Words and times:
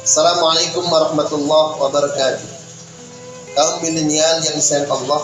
Assalamualaikum 0.00 0.88
warahmatullahi 0.88 1.76
wabarakatuh. 1.76 2.48
Kaum 3.52 3.84
milenial 3.84 4.40
yang 4.40 4.56
disayang 4.56 4.88
Allah, 4.88 5.20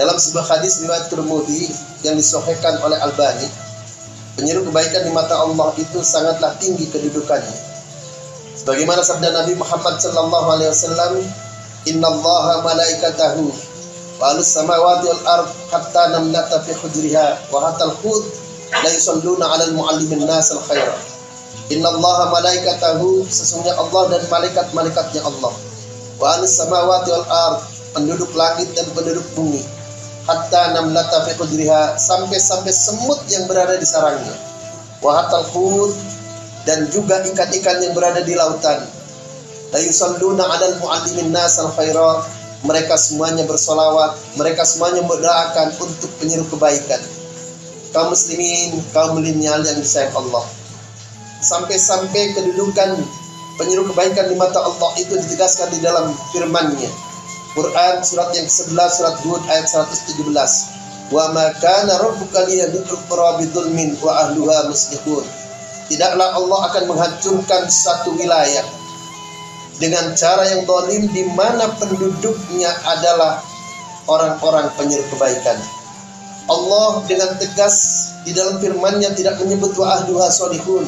dalam 0.00 0.16
sebuah 0.16 0.48
hadis 0.48 0.80
riwayat 0.80 1.12
Tirmidzi 1.12 1.68
yang 2.00 2.16
disahihkan 2.16 2.80
oleh 2.80 2.96
Albani, 2.96 3.44
penyeru 4.40 4.64
kebaikan 4.72 5.04
di 5.04 5.12
mata 5.12 5.36
Allah 5.36 5.76
itu 5.76 6.00
sangatlah 6.00 6.56
tinggi 6.56 6.88
kedudukannya. 6.88 7.60
Sebagaimana 8.56 9.04
sabda 9.04 9.36
Nabi 9.36 9.52
Muhammad 9.60 10.00
sallallahu 10.00 10.48
alaihi 10.48 10.72
wasallam, 10.72 11.20
"Innallaha 11.92 12.64
malaikatahu 12.64 13.52
walus 14.16 14.48
samawati 14.48 15.12
wal 15.12 15.22
ard 15.28 15.48
hatta 15.68 16.16
namlata 16.16 16.64
fi 16.64 16.72
hujriha 16.72 17.52
wa 17.52 17.68
hatta 17.68 17.84
al-hud 17.84 18.24
la 18.72 18.88
yusalluna 18.88 19.44
'alal 19.44 19.76
muallimin 19.76 20.24
nas 20.24 20.56
al-khaira." 20.56 21.17
Innallaha 21.68 22.32
malaikatahu 22.32 23.28
sesungguhnya 23.28 23.76
Allah 23.76 24.16
dan 24.16 24.22
malaikat-malaikatnya 24.32 25.20
Allah. 25.20 25.52
Wa 26.16 26.40
anis 26.40 26.56
samawati 26.56 27.12
wal 27.12 27.28
ard 27.28 27.60
penduduk 27.92 28.32
langit 28.32 28.72
dan 28.72 28.88
penduduk 28.96 29.24
bumi. 29.36 29.60
Hatta 30.24 30.72
namlata 30.72 31.28
fi 31.28 31.36
qudriha 31.36 32.00
sampai-sampai 32.00 32.72
semut 32.72 33.20
yang 33.28 33.44
berada 33.44 33.76
di 33.76 33.84
sarangnya. 33.84 34.32
Wa 35.04 35.20
hatal 35.20 35.44
hud 35.52 35.92
dan 36.64 36.88
juga 36.88 37.20
ikan-ikan 37.36 37.84
yang 37.84 37.92
berada 37.92 38.24
di 38.24 38.32
lautan. 38.32 38.88
La 39.68 39.80
yusalluna 39.84 40.48
'alal 40.48 40.80
muallimin 40.80 41.36
nas 41.36 41.60
al 41.60 41.68
khairat. 41.76 42.40
Mereka 42.58 42.98
semuanya 42.98 43.46
bersolawat, 43.46 44.18
mereka 44.34 44.66
semuanya 44.66 45.06
mendoakan 45.06 45.78
untuk 45.78 46.10
penyeru 46.18 46.42
kebaikan. 46.50 46.98
Kaum 47.94 48.10
muslimin, 48.10 48.82
kaum 48.90 49.14
milenial 49.14 49.62
yang 49.62 49.78
disayang 49.78 50.10
Allah 50.16 50.42
sampai-sampai 51.38 52.34
kedudukan 52.34 52.98
penyeru 53.58 53.86
kebaikan 53.90 54.30
di 54.30 54.36
mata 54.38 54.62
Allah 54.62 54.90
itu 54.98 55.14
ditegaskan 55.18 55.74
di 55.74 55.78
dalam 55.82 56.14
firman-Nya. 56.34 56.90
Quran 57.58 57.94
surat 58.06 58.30
yang 58.38 58.46
ke-11 58.46 58.90
surat 58.94 59.16
Hud 59.26 59.42
ayat 59.50 59.66
117. 59.66 61.10
Wa 61.10 61.32
ma 61.32 61.50
kana 61.58 61.98
rabbuka 61.98 62.46
liyadhkur 62.46 63.20
bidzulmin 63.42 63.98
wa 63.98 64.28
ahluha 64.28 64.70
muslihun. 64.70 65.26
Tidaklah 65.88 66.36
Allah 66.36 66.60
akan 66.68 66.84
menghancurkan 66.84 67.66
satu 67.66 68.12
wilayah 68.14 68.62
dengan 69.80 70.12
cara 70.14 70.44
yang 70.52 70.68
zalim 70.68 71.08
di 71.10 71.24
mana 71.32 71.70
penduduknya 71.80 72.70
adalah 72.84 73.40
orang-orang 74.10 74.68
penyeru 74.76 75.06
kebaikan. 75.16 75.58
Allah 76.48 77.04
dengan 77.08 77.36
tegas 77.40 77.76
di 78.24 78.32
dalam 78.32 78.60
firman-Nya 78.60 79.12
tidak 79.16 79.40
menyebut 79.40 79.72
wa 79.76 79.96
ahluha 79.96 80.28
solihun, 80.32 80.84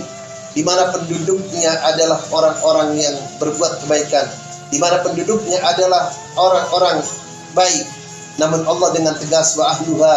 di 0.51 0.63
mana 0.67 0.91
penduduknya 0.91 1.71
adalah 1.87 2.19
orang-orang 2.35 2.99
yang 2.99 3.15
berbuat 3.39 3.87
kebaikan, 3.87 4.27
di 4.71 4.79
mana 4.83 4.99
penduduknya 5.03 5.63
adalah 5.63 6.11
orang-orang 6.35 6.99
baik. 7.55 7.87
Namun 8.39 8.67
Allah 8.67 8.89
dengan 8.95 9.15
tegas 9.15 9.55
wa 9.55 9.71
ahluha 9.71 10.17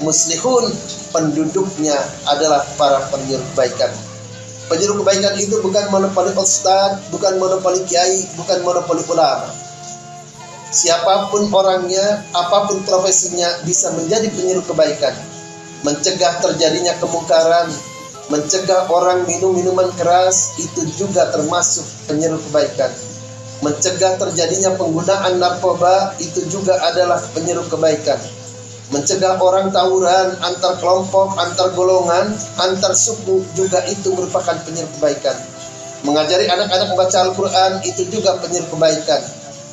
muslihun, 0.00 0.72
penduduknya 1.12 1.96
adalah 2.24 2.64
para 2.80 3.04
penyuruh 3.12 3.44
kebaikan. 3.52 3.92
Penyuruh 4.70 5.02
kebaikan 5.02 5.34
itu 5.36 5.58
bukan 5.60 5.90
monopoli 5.90 6.30
ustaz, 6.38 7.02
bukan 7.10 7.36
monopoli 7.42 7.82
kiai, 7.84 8.22
bukan 8.38 8.62
monopoli 8.62 9.02
ulama. 9.10 9.50
Siapa 10.70 11.34
pun 11.34 11.50
orangnya, 11.50 12.22
apa 12.30 12.70
pun 12.70 12.78
profesinya 12.86 13.50
bisa 13.66 13.90
menjadi 13.98 14.30
penyuruh 14.30 14.62
kebaikan, 14.70 15.10
mencegah 15.82 16.38
terjadinya 16.38 16.94
kemungkaran, 17.02 17.66
Mencegah 18.30 18.86
orang 18.94 19.26
minum 19.26 19.50
minuman 19.50 19.90
keras 19.98 20.54
itu 20.62 20.86
juga 20.94 21.34
termasuk 21.34 21.82
penyeru 22.06 22.38
kebaikan. 22.46 22.86
Mencegah 23.58 24.22
terjadinya 24.22 24.78
penggunaan 24.78 25.42
narkoba 25.42 26.14
itu 26.22 26.46
juga 26.46 26.78
adalah 26.78 27.18
penyeru 27.34 27.66
kebaikan. 27.66 28.22
Mencegah 28.94 29.34
orang 29.34 29.74
tawuran 29.74 30.38
antar 30.46 30.78
kelompok, 30.78 31.34
antar 31.42 31.74
golongan, 31.74 32.30
antar 32.62 32.94
suku 32.94 33.42
juga 33.58 33.82
itu 33.90 34.14
merupakan 34.14 34.54
penyeru 34.62 34.86
kebaikan. 35.02 35.34
Mengajari 36.06 36.46
anak-anak 36.46 36.86
membaca 36.86 37.18
Al-Quran 37.26 37.82
itu 37.82 38.14
juga 38.14 38.38
penyeru 38.38 38.70
kebaikan. 38.70 39.26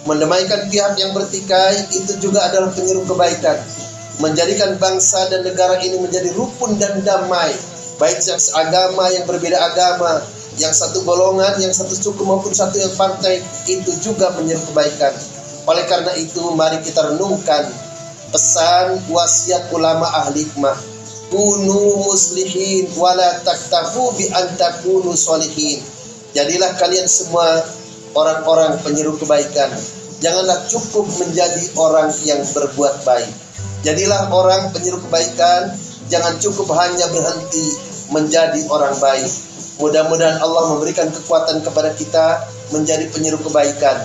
Mendamaikan 0.10 0.66
pihak 0.74 0.98
yang 0.98 1.14
bertikai 1.14 1.94
itu 1.94 2.18
juga 2.18 2.50
adalah 2.50 2.74
penyeru 2.74 3.06
kebaikan. 3.06 3.62
Menjadikan 4.18 4.82
bangsa 4.82 5.30
dan 5.30 5.46
negara 5.46 5.78
ini 5.78 6.02
menjadi 6.02 6.34
rukun 6.34 6.82
dan 6.82 7.06
damai 7.06 7.77
baik 7.98 8.22
yang 8.24 8.38
seagama 8.42 9.10
yang 9.14 9.26
berbeda 9.26 9.58
agama 9.58 10.22
yang 10.58 10.74
satu 10.74 11.06
golongan 11.06 11.54
yang 11.62 11.70
satu 11.70 11.94
suku 11.94 12.26
maupun 12.26 12.50
satu 12.50 12.82
yang 12.82 12.94
partai 12.98 13.42
itu 13.70 13.92
juga 14.02 14.34
menyeru 14.38 14.62
kebaikan. 14.74 15.14
Oleh 15.70 15.86
karena 15.86 16.14
itu 16.18 16.42
mari 16.58 16.82
kita 16.82 17.14
renungkan 17.14 17.70
pesan 18.34 18.98
wasiat 19.14 19.70
ulama 19.70 20.10
ahli 20.26 20.46
hikmah. 20.46 20.78
Kunu 21.28 22.08
muslihin 22.08 22.88
wala 22.98 23.38
taktafu 23.44 24.16
bi 24.18 24.26
antakunu 24.32 25.14
solihin. 25.14 25.84
Jadilah 26.34 26.74
kalian 26.80 27.06
semua 27.06 27.62
orang-orang 28.16 28.80
penyeru 28.82 29.14
kebaikan. 29.20 29.70
Janganlah 30.18 30.66
cukup 30.66 31.06
menjadi 31.22 31.62
orang 31.78 32.10
yang 32.26 32.42
berbuat 32.42 33.06
baik. 33.06 33.30
Jadilah 33.86 34.34
orang 34.34 34.74
penyeru 34.74 34.98
kebaikan 35.06 35.70
jangan 36.08 36.36
cukup 36.40 36.72
hanya 36.76 37.08
berhenti 37.12 37.68
menjadi 38.12 38.62
orang 38.72 38.96
baik. 39.00 39.32
Mudah-mudahan 39.78 40.42
Allah 40.42 40.64
memberikan 40.74 41.08
kekuatan 41.14 41.62
kepada 41.62 41.94
kita 41.94 42.50
menjadi 42.74 43.06
penyeru 43.14 43.38
kebaikan. 43.46 43.98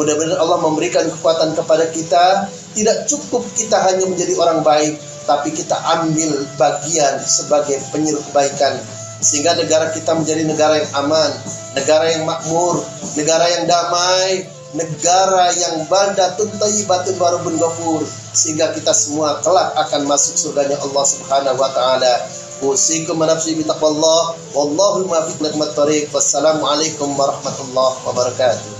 Mudah-mudahan 0.00 0.40
Allah 0.40 0.58
memberikan 0.64 1.04
kekuatan 1.12 1.52
kepada 1.58 1.90
kita 1.92 2.48
tidak 2.72 3.04
cukup 3.10 3.44
kita 3.58 3.76
hanya 3.90 4.06
menjadi 4.06 4.38
orang 4.40 4.62
baik, 4.64 4.96
tapi 5.28 5.52
kita 5.52 5.76
ambil 5.98 6.30
bagian 6.56 7.20
sebagai 7.20 7.76
penyeru 7.92 8.22
kebaikan 8.30 8.78
sehingga 9.20 9.52
negara 9.52 9.92
kita 9.92 10.16
menjadi 10.16 10.48
negara 10.48 10.80
yang 10.80 10.90
aman, 11.04 11.30
negara 11.76 12.08
yang 12.08 12.24
makmur, 12.24 12.80
negara 13.20 13.46
yang 13.52 13.68
damai, 13.68 14.48
negara 14.74 15.50
yang 15.50 15.82
baldatun 15.90 16.46
thayyibatun 16.54 17.18
warubun 17.18 17.58
ghafur 17.58 18.06
sehingga 18.30 18.70
kita 18.70 18.94
semua 18.94 19.42
kelak 19.42 19.74
akan 19.74 20.06
masuk 20.06 20.38
surganya 20.38 20.78
Allah 20.78 21.04
Subhanahu 21.06 21.58
wa 21.58 21.70
taala. 21.74 22.14
Usikum 22.60 23.16
nafsi 23.24 23.56
bi 23.56 23.64
taqwallah 23.64 24.36
wallahu 24.52 25.08
muwaffiq 25.08 25.40
li 25.40 26.04
Wassalamualaikum 26.12 27.16
warahmatullahi 27.16 27.96
wabarakatuh. 28.04 28.79